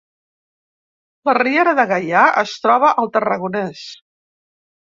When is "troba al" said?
2.65-3.13